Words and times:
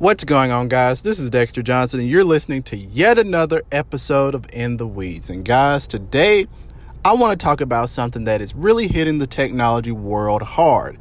What's 0.00 0.24
going 0.24 0.50
on, 0.50 0.66
guys? 0.66 1.02
This 1.02 1.20
is 1.20 1.30
Dexter 1.30 1.62
Johnson, 1.62 2.00
and 2.00 2.08
you're 2.08 2.24
listening 2.24 2.64
to 2.64 2.76
yet 2.76 3.16
another 3.16 3.62
episode 3.70 4.34
of 4.34 4.44
In 4.52 4.76
the 4.76 4.88
Weeds. 4.88 5.30
And, 5.30 5.44
guys, 5.44 5.86
today 5.86 6.48
I 7.04 7.12
want 7.12 7.38
to 7.38 7.44
talk 7.44 7.60
about 7.60 7.88
something 7.90 8.24
that 8.24 8.42
is 8.42 8.56
really 8.56 8.88
hitting 8.88 9.18
the 9.18 9.28
technology 9.28 9.92
world 9.92 10.42
hard. 10.42 10.98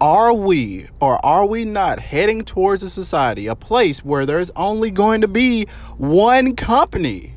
Are 0.00 0.32
we, 0.32 0.88
or 1.00 1.22
are 1.22 1.44
we 1.44 1.66
not, 1.66 2.00
heading 2.00 2.46
towards 2.46 2.82
a 2.82 2.88
society, 2.88 3.46
a 3.46 3.54
place 3.54 4.02
where 4.02 4.24
there's 4.24 4.50
only 4.56 4.90
going 4.90 5.20
to 5.20 5.28
be 5.28 5.66
one 5.98 6.56
company? 6.56 7.34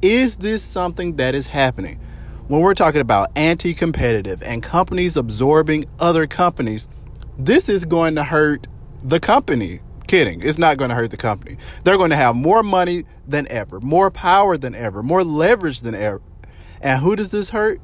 Is 0.00 0.38
this 0.38 0.62
something 0.62 1.16
that 1.16 1.34
is 1.34 1.46
happening? 1.46 2.00
When 2.46 2.62
we're 2.62 2.72
talking 2.72 3.02
about 3.02 3.32
anti 3.36 3.74
competitive 3.74 4.42
and 4.42 4.62
companies 4.62 5.18
absorbing 5.18 5.84
other 6.00 6.26
companies, 6.26 6.88
this 7.38 7.68
is 7.68 7.84
going 7.84 8.14
to 8.14 8.24
hurt 8.24 8.66
the 9.02 9.20
company. 9.20 9.80
Kidding. 10.06 10.40
It's 10.40 10.58
not 10.58 10.78
going 10.78 10.88
to 10.88 10.96
hurt 10.96 11.10
the 11.10 11.18
company. 11.18 11.58
They're 11.84 11.98
going 11.98 12.10
to 12.10 12.16
have 12.16 12.34
more 12.34 12.62
money 12.62 13.04
than 13.26 13.46
ever, 13.48 13.78
more 13.80 14.10
power 14.10 14.56
than 14.56 14.74
ever, 14.74 15.02
more 15.02 15.22
leverage 15.22 15.82
than 15.82 15.94
ever. 15.94 16.22
And 16.80 17.02
who 17.02 17.14
does 17.14 17.30
this 17.30 17.50
hurt? 17.50 17.80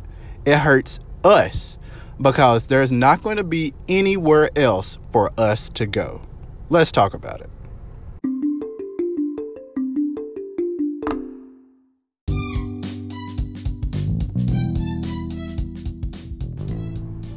It 0.46 0.58
hurts 0.58 1.00
us 1.22 1.78
because 2.20 2.68
there's 2.68 2.90
not 2.92 3.22
going 3.22 3.36
to 3.36 3.44
be 3.44 3.74
anywhere 3.88 4.48
else 4.56 4.98
for 5.10 5.32
us 5.38 5.68
to 5.70 5.84
go. 5.84 6.22
Let's 6.70 6.92
talk 6.92 7.12
about 7.12 7.42
it. 7.42 7.50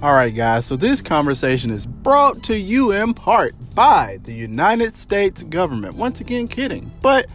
All 0.07 0.13
right, 0.13 0.33
guys, 0.33 0.65
so 0.65 0.77
this 0.77 1.01
conversation 1.01 1.69
is 1.69 1.85
brought 1.85 2.41
to 2.43 2.57
you 2.57 2.93
in 2.93 3.13
part 3.13 3.53
by 3.75 4.19
the 4.23 4.31
United 4.31 4.95
States 4.95 5.43
government. 5.43 5.95
Once 5.95 6.21
again, 6.21 6.47
kidding, 6.47 6.89
but 7.01 7.25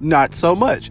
not 0.00 0.34
so 0.34 0.54
much. 0.54 0.90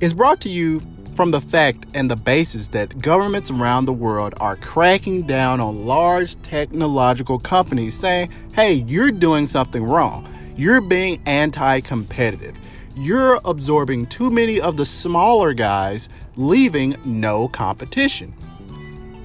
It's 0.00 0.12
brought 0.12 0.40
to 0.40 0.50
you 0.50 0.82
from 1.14 1.30
the 1.30 1.40
fact 1.40 1.86
and 1.94 2.10
the 2.10 2.16
basis 2.16 2.66
that 2.70 2.98
governments 2.98 3.48
around 3.48 3.84
the 3.84 3.92
world 3.92 4.34
are 4.40 4.56
cracking 4.56 5.22
down 5.24 5.60
on 5.60 5.86
large 5.86 6.34
technological 6.42 7.38
companies 7.38 7.96
saying, 7.96 8.32
hey, 8.52 8.72
you're 8.72 9.12
doing 9.12 9.46
something 9.46 9.84
wrong. 9.84 10.28
You're 10.56 10.80
being 10.80 11.22
anti 11.26 11.78
competitive. 11.82 12.58
You're 12.96 13.40
absorbing 13.44 14.06
too 14.06 14.32
many 14.32 14.60
of 14.60 14.76
the 14.76 14.84
smaller 14.84 15.54
guys, 15.54 16.08
leaving 16.34 16.96
no 17.04 17.46
competition. 17.46 18.34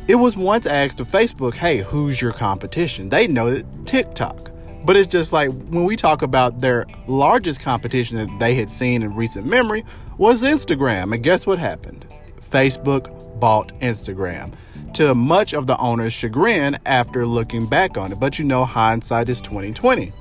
It 0.08 0.16
was 0.16 0.38
once 0.38 0.66
asked 0.66 1.02
of 1.02 1.08
Facebook, 1.08 1.56
hey, 1.56 1.80
who's 1.80 2.22
your 2.22 2.32
competition? 2.32 3.10
They 3.10 3.28
know 3.28 3.54
that 3.54 3.66
TikTok. 3.86 4.52
But 4.86 4.96
it's 4.96 5.08
just 5.08 5.34
like 5.34 5.50
when 5.50 5.84
we 5.84 5.98
talk 5.98 6.22
about 6.22 6.62
their 6.62 6.86
largest 7.08 7.60
competition 7.60 8.16
that 8.16 8.40
they 8.40 8.56
had 8.56 8.70
seen 8.70 9.04
in 9.04 9.16
recent 9.16 9.46
memory 9.46 9.84
was 10.18 10.44
Instagram. 10.44 11.14
And 11.14 11.22
guess 11.22 11.46
what 11.46 11.60
happened? 11.60 12.06
Facebook 12.50 13.12
bought 13.42 13.78
Instagram 13.82 14.54
to 14.94 15.14
much 15.14 15.54
of 15.54 15.68
the 15.68 15.78
owner's 15.78 16.14
chagrin 16.14 16.78
after 16.86 17.26
looking 17.26 17.66
back 17.66 17.98
on 17.98 18.14
it. 18.14 18.20
But 18.20 18.40
you 18.40 18.46
know, 18.46 18.64
hindsight 18.64 19.28
is 19.28 19.42
2020. 19.42 20.14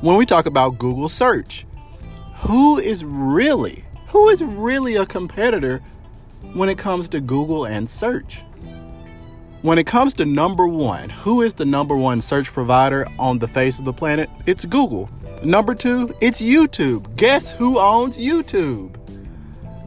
When 0.00 0.16
we 0.16 0.26
talk 0.26 0.46
about 0.46 0.78
Google 0.78 1.08
search, 1.08 1.64
who 2.38 2.78
is 2.80 3.04
really, 3.04 3.84
who 4.08 4.30
is 4.30 4.42
really 4.42 4.96
a 4.96 5.06
competitor 5.06 5.80
when 6.54 6.68
it 6.68 6.78
comes 6.78 7.08
to 7.10 7.20
Google 7.20 7.66
and 7.66 7.88
search. 7.88 8.42
When 9.62 9.78
it 9.78 9.86
comes 9.86 10.12
to 10.14 10.24
number 10.24 10.66
one, 10.66 11.08
who 11.08 11.42
is 11.42 11.54
the 11.54 11.64
number 11.64 11.96
one 11.96 12.20
search 12.20 12.52
provider 12.52 13.06
on 13.16 13.38
the 13.38 13.46
face 13.46 13.78
of 13.78 13.84
the 13.84 13.92
planet? 13.92 14.28
It's 14.44 14.64
Google. 14.64 15.08
Number 15.44 15.74
two, 15.74 16.12
it's 16.20 16.42
YouTube. 16.42 17.16
Guess 17.16 17.52
who 17.52 17.78
owns 17.78 18.18
YouTube? 18.18 18.96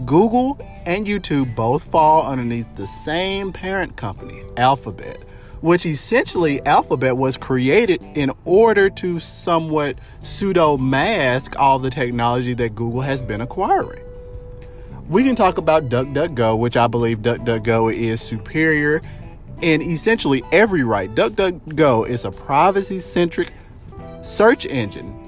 Google 0.06 0.58
and 0.86 1.06
YouTube 1.06 1.56
both 1.56 1.84
fall 1.84 2.26
underneath 2.26 2.74
the 2.76 2.88
same 2.88 3.52
parent 3.52 3.98
company, 3.98 4.44
Alphabet, 4.56 5.18
which 5.60 5.86
essentially 5.86 6.66
Alphabet 6.66 7.18
was 7.18 7.36
created 7.36 8.02
in 8.16 8.32
order 8.46 8.90
to 8.92 9.20
somewhat 9.20 10.00
pseudo 10.24 10.78
mask 10.78 11.60
all 11.60 11.80
the 11.80 11.90
technology 11.90 12.54
that 12.54 12.76
Google 12.76 13.02
has 13.02 13.22
been 13.22 13.42
acquiring 13.42 14.05
we 15.08 15.24
can 15.24 15.36
talk 15.36 15.58
about 15.58 15.90
DuckDuckGo, 15.90 16.58
which 16.58 16.78
I 16.78 16.88
believe 16.88 17.20
DuckDuckGo 17.20 17.94
is 17.94 18.22
superior 18.22 19.02
in 19.62 19.82
essentially 19.82 20.44
every 20.52 20.84
right. 20.84 21.14
DuckDuckGo 21.14 22.08
is 22.08 22.26
a 22.26 22.32
privacy 22.32 23.00
centric 23.00 23.54
search 24.22 24.66
engine 24.66 25.22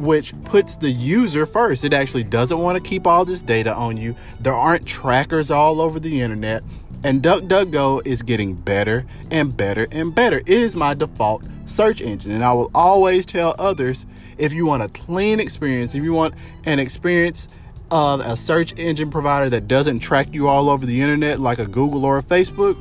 which 0.00 0.34
puts 0.44 0.76
the 0.76 0.90
user 0.90 1.44
first. 1.44 1.84
It 1.84 1.92
actually 1.92 2.24
doesn't 2.24 2.58
want 2.58 2.82
to 2.82 2.88
keep 2.88 3.06
all 3.06 3.24
this 3.24 3.42
data 3.42 3.74
on 3.74 3.98
you. 3.98 4.16
There 4.40 4.54
aren't 4.54 4.86
trackers 4.86 5.50
all 5.50 5.80
over 5.80 6.00
the 6.00 6.22
internet. 6.22 6.62
And 7.04 7.22
DuckDuckGo 7.22 8.06
is 8.06 8.22
getting 8.22 8.54
better 8.54 9.06
and 9.30 9.54
better 9.54 9.86
and 9.90 10.14
better. 10.14 10.38
It 10.38 10.48
is 10.48 10.74
my 10.74 10.94
default 10.94 11.44
search 11.66 12.00
engine. 12.00 12.32
And 12.32 12.44
I 12.44 12.52
will 12.52 12.70
always 12.74 13.26
tell 13.26 13.54
others 13.58 14.06
if 14.38 14.52
you 14.52 14.66
want 14.66 14.82
a 14.82 14.88
clean 14.88 15.38
experience, 15.38 15.94
if 15.94 16.02
you 16.02 16.12
want 16.12 16.34
an 16.64 16.78
experience 16.78 17.48
of 17.90 18.20
a 18.20 18.36
search 18.36 18.78
engine 18.78 19.10
provider 19.10 19.50
that 19.50 19.68
doesn't 19.68 20.00
track 20.00 20.32
you 20.32 20.48
all 20.48 20.68
over 20.70 20.86
the 20.86 21.00
internet 21.00 21.40
like 21.40 21.58
a 21.58 21.66
Google 21.66 22.04
or 22.04 22.18
a 22.18 22.22
Facebook, 22.22 22.76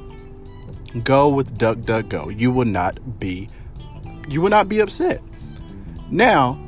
go 1.04 1.30
with 1.30 1.58
DuckDuckGo. 1.58 2.38
You 2.38 2.52
will 2.52 2.66
not 2.66 3.20
be 3.20 3.50
you 4.28 4.42
will 4.42 4.50
not 4.50 4.70
be 4.70 4.80
upset. 4.80 5.22
Now, 6.12 6.60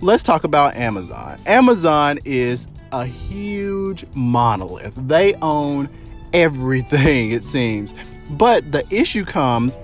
let's 0.00 0.22
talk 0.22 0.44
about 0.44 0.76
Amazon. 0.76 1.40
Amazon 1.46 2.18
is 2.24 2.68
a 2.92 3.06
huge 3.06 4.04
monolith. 4.14 4.94
They 4.96 5.34
own 5.36 5.88
everything 6.32 7.30
it 7.30 7.44
seems. 7.44 7.94
But 8.30 8.70
the 8.72 8.86
issue 8.90 9.24
comes 9.24 9.78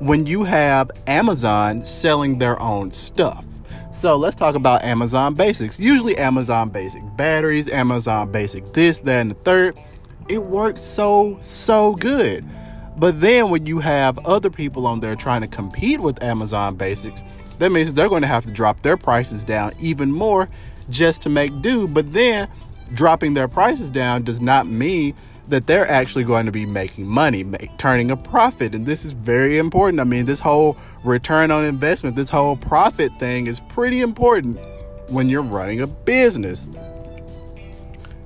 when 0.00 0.26
you 0.26 0.42
have 0.42 0.90
Amazon 1.06 1.84
selling 1.84 2.38
their 2.38 2.60
own 2.60 2.90
stuff. 2.90 3.43
So 3.94 4.16
let's 4.16 4.34
talk 4.34 4.56
about 4.56 4.82
Amazon 4.82 5.34
Basics. 5.34 5.78
Usually, 5.78 6.18
Amazon 6.18 6.68
Basic 6.68 7.02
batteries, 7.16 7.68
Amazon 7.68 8.30
Basic 8.32 8.72
this, 8.72 8.98
that, 8.98 9.20
and 9.20 9.30
the 9.30 9.36
third. 9.36 9.78
It 10.28 10.42
works 10.42 10.82
so, 10.82 11.38
so 11.42 11.94
good. 11.94 12.44
But 12.96 13.20
then 13.20 13.50
when 13.50 13.66
you 13.66 13.78
have 13.78 14.18
other 14.26 14.50
people 14.50 14.88
on 14.88 14.98
there 14.98 15.14
trying 15.14 15.42
to 15.42 15.46
compete 15.46 16.00
with 16.00 16.20
Amazon 16.24 16.74
Basics, 16.74 17.22
that 17.60 17.70
means 17.70 17.94
they're 17.94 18.08
going 18.08 18.22
to 18.22 18.28
have 18.28 18.44
to 18.46 18.50
drop 18.50 18.82
their 18.82 18.96
prices 18.96 19.44
down 19.44 19.72
even 19.78 20.10
more 20.10 20.48
just 20.90 21.22
to 21.22 21.28
make 21.28 21.62
do. 21.62 21.86
But 21.86 22.12
then 22.12 22.48
dropping 22.94 23.34
their 23.34 23.48
prices 23.48 23.90
down 23.90 24.24
does 24.24 24.40
not 24.40 24.66
mean 24.66 25.14
that 25.48 25.66
they're 25.66 25.88
actually 25.90 26.24
going 26.24 26.46
to 26.46 26.52
be 26.52 26.66
making 26.66 27.06
money, 27.06 27.44
make, 27.44 27.76
turning 27.78 28.10
a 28.10 28.16
profit. 28.16 28.74
And 28.74 28.86
this 28.86 29.04
is 29.04 29.12
very 29.12 29.58
important. 29.58 30.00
I 30.00 30.04
mean, 30.04 30.24
this 30.24 30.40
whole 30.40 30.76
return 31.04 31.50
on 31.50 31.64
investment, 31.64 32.16
this 32.16 32.30
whole 32.30 32.56
profit 32.56 33.12
thing 33.18 33.46
is 33.46 33.60
pretty 33.60 34.00
important 34.00 34.58
when 35.08 35.28
you're 35.28 35.42
running 35.42 35.80
a 35.80 35.86
business. 35.86 36.66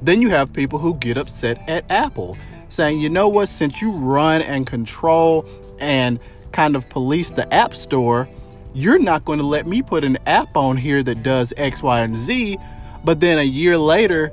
Then 0.01 0.23
you 0.23 0.31
have 0.31 0.53
people 0.53 0.79
who 0.79 0.95
get 0.95 1.17
upset 1.17 1.69
at 1.69 1.91
Apple 1.91 2.37
saying, 2.69 3.01
you 3.01 3.09
know 3.09 3.29
what, 3.29 3.49
since 3.49 3.83
you 3.83 3.93
run 3.93 4.43
and 4.43 4.67
control 4.67 5.45
and 5.81 6.21
kind 6.53 6.77
of 6.77 6.89
police 6.89 7.31
the 7.31 7.53
App 7.53 7.75
Store, 7.75 8.29
you're 8.75 8.99
not 8.99 9.25
going 9.25 9.39
to 9.39 9.45
let 9.45 9.67
me 9.67 9.83
put 9.83 10.05
an 10.05 10.19
app 10.27 10.57
on 10.57 10.77
here 10.77 11.03
that 11.03 11.23
does 11.23 11.53
X, 11.57 11.83
Y, 11.83 12.01
and 12.01 12.17
Z. 12.17 12.59
But 13.05 13.21
then 13.21 13.39
a 13.39 13.43
year 13.43 13.77
later, 13.77 14.29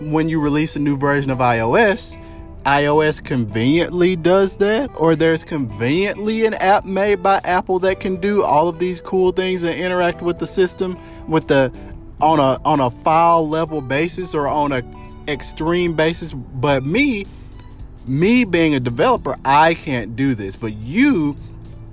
when 0.00 0.28
you 0.28 0.40
release 0.40 0.76
a 0.76 0.78
new 0.78 0.96
version 0.96 1.30
of 1.30 1.38
iOS, 1.38 2.16
iOS 2.64 3.22
conveniently 3.22 4.16
does 4.16 4.58
that, 4.58 4.90
or 4.96 5.16
there's 5.16 5.44
conveniently 5.44 6.44
an 6.44 6.54
app 6.54 6.84
made 6.84 7.22
by 7.22 7.40
Apple 7.44 7.78
that 7.80 8.00
can 8.00 8.16
do 8.16 8.42
all 8.42 8.68
of 8.68 8.78
these 8.78 9.00
cool 9.00 9.32
things 9.32 9.62
and 9.62 9.74
interact 9.74 10.22
with 10.22 10.38
the 10.38 10.46
system 10.46 10.98
with 11.26 11.48
the 11.48 11.72
on 12.20 12.40
a 12.40 12.60
on 12.64 12.80
a 12.80 12.90
file 12.90 13.48
level 13.48 13.80
basis 13.80 14.34
or 14.34 14.48
on 14.48 14.72
a 14.72 14.82
extreme 15.28 15.94
basis. 15.94 16.32
But 16.32 16.84
me, 16.84 17.26
me 18.06 18.44
being 18.44 18.74
a 18.74 18.80
developer, 18.80 19.36
I 19.44 19.74
can't 19.74 20.16
do 20.16 20.34
this. 20.34 20.56
But 20.56 20.74
you 20.74 21.36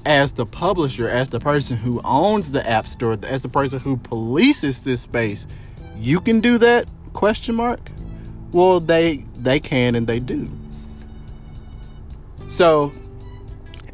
as 0.06 0.34
the 0.34 0.46
publisher, 0.46 1.08
as 1.08 1.30
the 1.30 1.40
person 1.40 1.78
who 1.78 2.00
owns 2.04 2.52
the 2.52 2.68
app 2.70 2.88
store, 2.88 3.18
as 3.24 3.44
the 3.44 3.50
person 3.50 3.80
who 3.80 3.98
polices 3.98 4.84
this 4.84 5.02
space, 5.02 5.48
you 5.98 6.20
can 6.22 6.40
do 6.40 6.58
that? 6.60 6.88
Question 7.14 7.56
mark. 7.56 7.92
Well, 8.56 8.80
they 8.80 9.18
they 9.36 9.60
can 9.60 9.96
and 9.96 10.08
they 10.08 10.22
do. 10.22 10.50
So, 12.48 12.94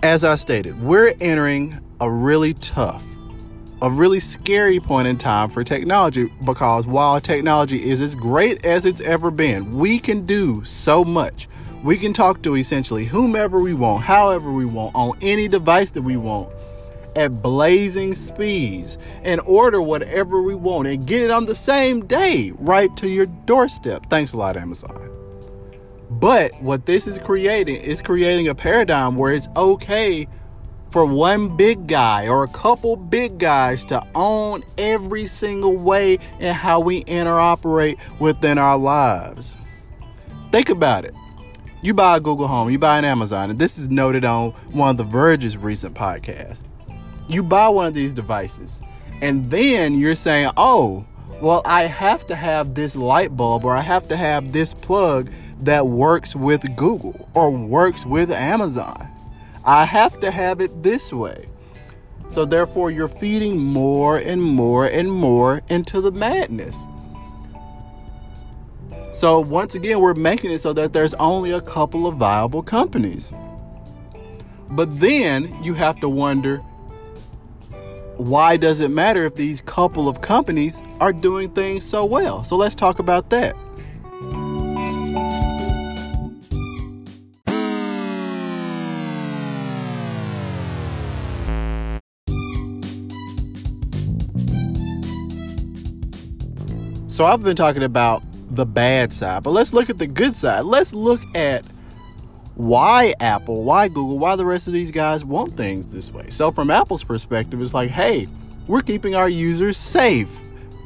as 0.04 0.24
I 0.24 0.36
stated, 0.36 0.80
we're 0.80 1.16
entering 1.20 1.80
a 2.00 2.12
really 2.12 2.54
tough, 2.54 3.04
a 3.82 3.90
really 3.90 4.20
scary 4.20 4.80
point 4.80 5.08
in 5.08 5.18
time 5.18 5.50
for 5.50 5.64
technology 5.64 6.32
because 6.46 6.86
while 6.86 7.20
technology 7.20 7.90
is 7.90 8.02
as 8.02 8.14
great 8.14 8.64
as 8.64 8.86
it's 8.86 9.02
ever 9.02 9.32
been, 9.32 9.72
we 9.72 9.98
can 9.98 10.28
do 10.28 10.64
so 10.64 11.04
much. 11.04 11.50
We 11.84 11.98
can 11.98 12.14
talk 12.14 12.44
to 12.44 12.56
essentially 12.56 13.06
whomever 13.06 13.60
we 13.62 13.74
want, 13.74 14.04
however 14.04 14.52
we 14.52 14.66
want, 14.66 14.94
on 14.94 15.18
any 15.24 15.48
device 15.48 15.90
that 15.90 16.04
we 16.04 16.18
want. 16.18 16.50
At 17.16 17.42
blazing 17.42 18.16
speeds 18.16 18.98
and 19.24 19.42
order 19.42 19.82
whatever 19.82 20.42
we 20.42 20.56
want 20.56 20.88
and 20.88 21.06
get 21.06 21.22
it 21.22 21.32
on 21.32 21.46
the 21.46 21.56
same 21.56 22.06
day 22.06 22.52
right 22.58 22.96
to 22.98 23.08
your 23.08 23.26
doorstep. 23.26 24.10
Thanks 24.10 24.34
a 24.34 24.38
lot, 24.38 24.58
Amazon. 24.58 25.10
But 26.10 26.52
what 26.62 26.86
this 26.86 27.08
is 27.08 27.18
creating 27.18 27.78
is 27.78 28.02
creating 28.02 28.48
a 28.48 28.56
paradigm 28.56 29.16
where 29.16 29.34
it's 29.34 29.48
okay 29.56 30.28
for 30.92 31.06
one 31.06 31.56
big 31.56 31.88
guy 31.88 32.28
or 32.28 32.44
a 32.44 32.50
couple 32.50 32.98
big 32.98 33.38
guys 33.38 33.86
to 33.86 34.06
own 34.14 34.62
every 34.78 35.26
single 35.26 35.76
way 35.76 36.20
in 36.40 36.54
how 36.54 36.82
we 36.82 37.04
interoperate 37.06 37.98
within 38.20 38.58
our 38.58 38.78
lives. 38.78 39.56
Think 40.52 40.68
about 40.70 41.06
it. 41.06 41.16
You 41.82 41.94
buy 41.94 42.18
a 42.18 42.20
Google 42.20 42.48
Home, 42.48 42.70
you 42.70 42.78
buy 42.78 43.00
an 43.00 43.06
Amazon, 43.06 43.50
and 43.50 43.58
this 43.58 43.78
is 43.78 43.90
noted 43.90 44.26
on 44.26 44.52
one 44.72 44.90
of 44.90 44.98
the 44.98 45.04
Verge's 45.04 45.58
recent 45.58 45.96
podcasts. 45.96 46.66
You 47.32 47.44
buy 47.44 47.70
one 47.70 47.86
of 47.86 47.94
these 47.94 48.12
devices, 48.12 48.82
and 49.22 49.50
then 49.50 49.98
you're 49.98 50.16
saying, 50.16 50.52
oh, 50.58 51.06
well, 51.40 51.62
I 51.64 51.84
have 51.84 52.28
to 52.28 52.36
have 52.36 52.76
this 52.76 52.94
light 52.94 53.38
bulb 53.38 53.64
or 53.64 53.76
I 53.76 53.82
have 53.82 54.08
to 54.10 54.18
have 54.18 54.52
this 54.52 54.74
plug 54.74 55.32
that 55.62 55.88
works 55.88 56.36
with 56.36 56.76
Google 56.76 57.30
or 57.34 57.50
works 57.50 58.06
with 58.06 58.32
Amazon. 58.32 59.08
I 59.64 59.86
have 59.86 60.20
to 60.20 60.30
have 60.30 60.60
it 60.60 60.84
this 60.84 61.14
way. 61.14 61.48
So, 62.30 62.44
therefore, 62.44 62.92
you're 62.92 63.08
feeding 63.08 63.58
more 63.58 64.18
and 64.18 64.42
more 64.42 64.88
and 64.88 65.10
more 65.10 65.62
into 65.70 66.02
the 66.02 66.12
madness. 66.12 66.84
So, 69.14 69.40
once 69.40 69.76
again, 69.76 70.02
we're 70.02 70.16
making 70.16 70.52
it 70.52 70.60
so 70.60 70.74
that 70.74 70.92
there's 70.92 71.14
only 71.14 71.52
a 71.52 71.62
couple 71.62 72.08
of 72.08 72.18
viable 72.18 72.62
companies. 72.62 73.32
But 74.70 75.00
then 75.00 75.64
you 75.64 75.74
have 75.76 76.00
to 76.02 76.10
wonder 76.10 76.62
why 78.28 78.56
does 78.56 78.82
it 78.82 78.90
matter 78.90 79.26
if 79.26 79.34
these 79.34 79.62
couple 79.62 80.08
of 80.08 80.22
companies 80.22 80.82
are 81.00 81.12
doing 81.12 81.50
things 81.50 81.84
so 81.84 82.06
well? 82.06 82.44
So, 82.44 82.56
let's 82.56 82.76
talk 82.76 83.00
about 83.00 83.30
that. 83.32 83.56
So 97.08 97.26
I've 97.26 97.44
been 97.44 97.56
talking 97.56 97.84
about 97.84 98.24
the 98.52 98.66
bad 98.66 99.14
side, 99.14 99.44
but 99.44 99.52
let's 99.52 99.74
look 99.74 99.90
at 99.90 100.00
the 100.00 100.08
good 100.08 100.36
side. 100.36 100.62
Let's 100.62 100.94
look 100.94 101.22
at 101.36 101.64
why 102.62 103.16
Apple, 103.20 103.64
why 103.64 103.88
Google, 103.88 104.20
why 104.20 104.36
the 104.36 104.46
rest 104.46 104.68
of 104.68 104.74
these 104.74 104.92
guys 104.92 105.26
want 105.26 105.58
things 105.58 105.88
this 105.88 106.14
way. 106.14 106.30
So, 106.30 106.52
from 106.52 106.70
Apple's 106.70 107.04
perspective, 107.04 107.60
it's 107.60 107.74
like, 107.74 107.90
hey, 107.90 108.28
we're 108.68 108.82
keeping 108.82 109.16
our 109.16 109.28
users 109.28 109.78
safe. 109.78 110.42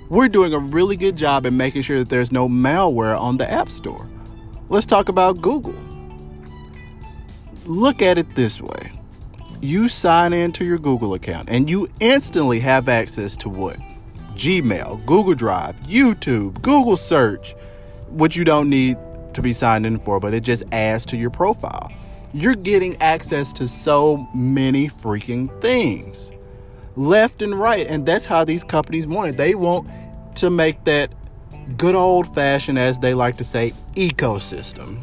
We're 0.07 0.29
doing 0.29 0.53
a 0.53 0.59
really 0.59 0.95
good 0.95 1.17
job 1.17 1.45
in 1.45 1.57
making 1.57 1.81
sure 1.81 1.99
that 1.99 2.07
there's 2.07 2.31
no 2.31 2.47
malware 2.47 3.19
on 3.19 3.35
the 3.35 3.51
App 3.51 3.69
Store. 3.69 4.07
Let's 4.69 4.85
talk 4.85 5.09
about 5.09 5.41
Google. 5.41 5.75
Look 7.65 8.01
at 8.01 8.17
it 8.17 8.35
this 8.35 8.61
way 8.61 8.91
you 9.61 9.89
sign 9.89 10.31
into 10.31 10.63
your 10.63 10.77
Google 10.77 11.15
account 11.15 11.49
and 11.49 11.69
you 11.69 11.87
instantly 11.99 12.59
have 12.59 12.87
access 12.87 13.35
to 13.37 13.49
what? 13.49 13.77
Gmail, 14.35 15.05
Google 15.05 15.33
Drive, 15.33 15.75
YouTube, 15.81 16.61
Google 16.61 16.97
Search, 16.97 17.55
which 18.09 18.35
you 18.35 18.43
don't 18.43 18.69
need 18.69 18.97
to 19.35 19.41
be 19.41 19.53
signed 19.53 19.85
in 19.85 19.99
for, 19.99 20.19
but 20.19 20.33
it 20.33 20.41
just 20.41 20.63
adds 20.71 21.05
to 21.07 21.17
your 21.17 21.29
profile. 21.29 21.91
You're 22.33 22.55
getting 22.55 23.01
access 23.01 23.53
to 23.53 23.67
so 23.67 24.27
many 24.33 24.89
freaking 24.89 25.61
things 25.61 26.31
left 26.95 27.41
and 27.41 27.57
right. 27.57 27.87
And 27.87 28.05
that's 28.05 28.25
how 28.25 28.43
these 28.43 28.63
companies 28.63 29.07
want 29.07 29.29
it. 29.29 29.37
They 29.37 29.55
want 29.55 29.89
to 30.35 30.49
make 30.49 30.83
that 30.85 31.13
good 31.77 31.95
old 31.95 32.33
fashioned, 32.33 32.77
as 32.77 32.97
they 32.97 33.13
like 33.13 33.37
to 33.37 33.43
say, 33.43 33.73
ecosystem. 33.95 35.01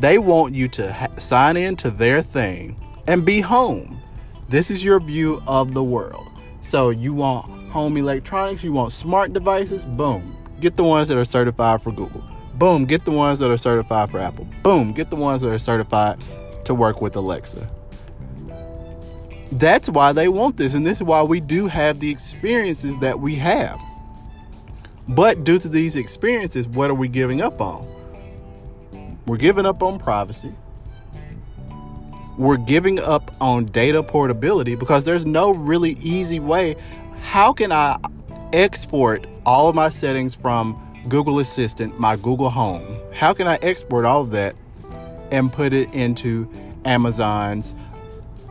They 0.00 0.18
want 0.18 0.54
you 0.54 0.68
to 0.68 0.92
ha- 0.92 1.16
sign 1.18 1.56
in 1.56 1.76
to 1.76 1.90
their 1.90 2.22
thing 2.22 2.80
and 3.06 3.24
be 3.24 3.40
home. 3.40 4.00
This 4.48 4.70
is 4.70 4.84
your 4.84 5.00
view 5.00 5.42
of 5.46 5.74
the 5.74 5.84
world. 5.84 6.26
So 6.60 6.90
you 6.90 7.14
want 7.14 7.46
home 7.70 7.96
electronics, 7.96 8.64
you 8.64 8.72
want 8.72 8.92
smart 8.92 9.32
devices, 9.32 9.84
boom. 9.84 10.36
Get 10.60 10.76
the 10.76 10.84
ones 10.84 11.08
that 11.08 11.18
are 11.18 11.24
certified 11.24 11.82
for 11.82 11.92
Google. 11.92 12.24
Boom, 12.58 12.84
get 12.84 13.04
the 13.04 13.10
ones 13.10 13.38
that 13.40 13.50
are 13.50 13.56
certified 13.56 14.10
for 14.10 14.18
Apple. 14.18 14.46
Boom, 14.62 14.92
get 14.92 15.10
the 15.10 15.16
ones 15.16 15.42
that 15.42 15.50
are 15.50 15.58
certified 15.58 16.22
to 16.64 16.74
work 16.74 17.00
with 17.00 17.16
Alexa. 17.16 17.68
That's 19.52 19.88
why 19.88 20.12
they 20.12 20.28
want 20.28 20.56
this, 20.56 20.74
and 20.74 20.86
this 20.86 20.98
is 20.98 21.04
why 21.04 21.22
we 21.22 21.40
do 21.40 21.66
have 21.66 22.00
the 22.00 22.10
experiences 22.10 22.96
that 22.98 23.20
we 23.20 23.36
have. 23.36 23.82
But 25.08 25.44
due 25.44 25.58
to 25.58 25.68
these 25.68 25.96
experiences, 25.96 26.66
what 26.66 26.90
are 26.90 26.94
we 26.94 27.08
giving 27.08 27.40
up 27.40 27.60
on? 27.60 27.86
We're 29.26 29.36
giving 29.36 29.66
up 29.66 29.82
on 29.82 29.98
privacy. 29.98 30.52
We're 32.36 32.56
giving 32.56 32.98
up 32.98 33.34
on 33.40 33.66
data 33.66 34.02
portability 34.02 34.74
because 34.74 35.04
there's 35.04 35.24
no 35.24 35.50
really 35.52 35.92
easy 36.02 36.40
way 36.40 36.76
how 37.24 37.52
can 37.52 37.72
I 37.72 37.98
export 38.52 39.26
all 39.46 39.68
of 39.68 39.74
my 39.74 39.88
settings 39.88 40.34
from 40.34 40.80
Google 41.08 41.38
Assistant, 41.38 41.98
my 41.98 42.16
Google 42.16 42.50
Home? 42.50 42.82
How 43.12 43.34
can 43.34 43.46
I 43.46 43.58
export 43.62 44.04
all 44.04 44.22
of 44.22 44.30
that 44.30 44.56
and 45.30 45.52
put 45.52 45.72
it 45.72 45.92
into 45.92 46.50
Amazon's 46.84 47.74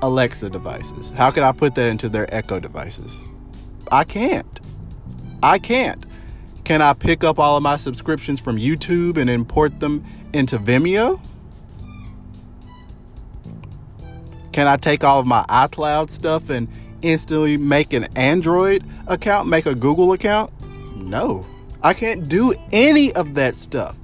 Alexa 0.02 0.50
devices? 0.50 1.12
How 1.12 1.32
can 1.32 1.44
I 1.44 1.52
put 1.52 1.76
that 1.76 1.90
into 1.90 2.10
their 2.10 2.34
Echo 2.34 2.60
devices? 2.60 3.22
I 3.92 4.04
can't. 4.04 4.60
I 5.42 5.60
can't. 5.60 6.06
Can 6.64 6.82
I 6.82 6.94
pick 6.94 7.24
up 7.24 7.40
all 7.40 7.58
of 7.58 7.64
my 7.64 7.78
subscriptions 7.78 8.40
from 8.40 8.58
YouTube 8.58 9.18
and 9.18 9.30
import 9.30 9.80
them 9.80 10.06
into 10.34 10.58
Vimeo? 10.58 11.20
Can 14.54 14.68
I 14.68 14.78
take 14.78 15.04
all 15.04 15.20
of 15.20 15.26
my 15.26 15.44
iCloud 15.50 16.10
stuff 16.10 16.50
and 16.50 16.68
instantly 17.02 17.58
make 17.58 17.92
an 17.92 18.06
Android 18.16 18.86
account, 19.08 19.48
make 19.50 19.66
a 19.66 19.76
Google 19.76 20.14
account? 20.14 20.52
No, 20.96 21.46
I 21.84 21.94
can't 21.94 22.30
do 22.30 22.54
any 22.72 23.12
of 23.14 23.34
that 23.34 23.58
stuff. 23.58 23.98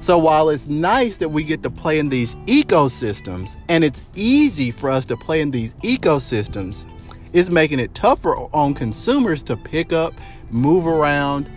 So 0.00 0.18
while 0.18 0.50
it's 0.50 0.66
nice 0.66 1.16
that 1.18 1.28
we 1.28 1.44
get 1.44 1.62
to 1.62 1.70
play 1.70 1.98
in 1.98 2.08
these 2.08 2.34
ecosystems 2.46 3.56
and 3.68 3.82
it's 3.82 4.02
easy 4.14 4.70
for 4.70 4.90
us 4.90 5.04
to 5.06 5.16
play 5.16 5.40
in 5.40 5.50
these 5.50 5.74
ecosystems, 5.76 6.86
it's 7.32 7.50
making 7.50 7.78
it 7.78 7.94
tougher 7.94 8.36
on 8.52 8.74
consumers 8.74 9.42
to 9.44 9.56
pick 9.56 9.92
up, 9.92 10.14
move 10.50 10.86
around, 10.86 11.48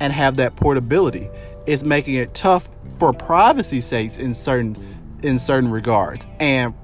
and 0.00 0.12
have 0.12 0.36
that 0.36 0.56
portability. 0.56 1.28
It's 1.66 1.84
making 1.84 2.14
it 2.14 2.34
tough 2.34 2.68
for 2.98 3.12
privacy 3.12 3.80
sakes 3.80 4.18
in 4.18 4.34
certain 4.34 4.76
in 5.22 5.38
certain 5.38 5.70
regards. 5.70 6.26
And 6.40 6.74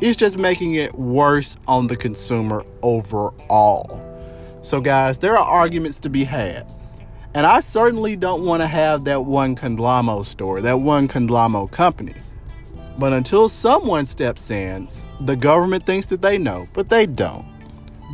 it's 0.00 0.16
just 0.16 0.36
making 0.36 0.74
it 0.74 0.94
worse 0.94 1.56
on 1.66 1.86
the 1.86 1.96
consumer 1.96 2.64
overall. 2.82 4.03
So, 4.64 4.80
guys, 4.80 5.18
there 5.18 5.36
are 5.36 5.44
arguments 5.44 6.00
to 6.00 6.08
be 6.08 6.24
had. 6.24 6.66
And 7.34 7.44
I 7.44 7.60
certainly 7.60 8.16
don't 8.16 8.46
want 8.46 8.62
to 8.62 8.66
have 8.66 9.04
that 9.04 9.26
one 9.26 9.54
Conglamo 9.54 10.24
store, 10.24 10.62
that 10.62 10.80
one 10.80 11.06
Conglamo 11.06 11.70
company. 11.70 12.14
But 12.98 13.12
until 13.12 13.50
someone 13.50 14.06
steps 14.06 14.50
in, 14.50 14.88
the 15.20 15.36
government 15.36 15.84
thinks 15.84 16.06
that 16.06 16.22
they 16.22 16.38
know, 16.38 16.66
but 16.72 16.88
they 16.88 17.04
don't. 17.04 17.44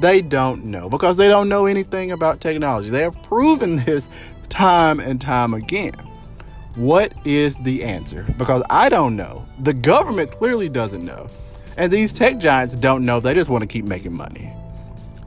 They 0.00 0.23
don't 0.23 0.64
know 0.64 0.88
because 0.88 1.16
they 1.16 1.28
don't 1.28 1.49
know 1.49 1.66
anything 1.66 2.11
about 2.11 2.40
technology. 2.40 2.90
They 2.90 3.02
have 3.02 3.23
proven 3.23 3.76
this 3.85 4.09
time 4.49 4.99
and 4.99 5.21
time 5.21 5.54
again. 5.54 5.95
What 6.75 7.12
is 7.25 7.57
the 7.59 7.85
answer? 7.85 8.26
Because 8.38 8.64
I 8.71 8.88
don't 8.88 9.14
know. 9.14 9.47
The 9.61 9.75
government 9.75 10.33
clearly 10.33 10.69
doesn't 10.69 11.04
know. 11.04 11.28
And 11.76 11.92
these 11.92 12.12
tech 12.12 12.38
giants 12.38 12.75
don't 12.75 13.04
know, 13.04 13.21
they 13.21 13.35
just 13.35 13.50
want 13.50 13.62
to 13.62 13.69
keep 13.69 13.85
making 13.85 14.14
money. 14.14 14.52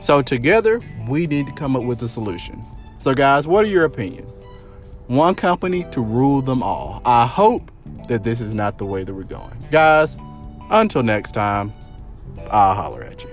So, 0.03 0.21
together, 0.21 0.81
we 1.07 1.27
need 1.27 1.45
to 1.45 1.53
come 1.53 1.77
up 1.77 1.83
with 1.83 2.03
a 2.03 2.09
solution. 2.09 2.61
So, 2.97 3.13
guys, 3.13 3.47
what 3.47 3.63
are 3.63 3.69
your 3.69 3.85
opinions? 3.85 4.41
One 5.07 5.33
company 5.33 5.85
to 5.91 6.01
rule 6.01 6.41
them 6.41 6.61
all. 6.61 7.01
I 7.05 7.25
hope 7.25 7.71
that 8.09 8.21
this 8.21 8.41
is 8.41 8.53
not 8.53 8.77
the 8.77 8.85
way 8.85 9.05
that 9.05 9.13
we're 9.13 9.23
going. 9.23 9.65
Guys, 9.71 10.17
until 10.69 11.03
next 11.03 11.31
time, 11.31 11.71
I'll 12.51 12.75
holler 12.75 13.03
at 13.03 13.23
you. 13.23 13.29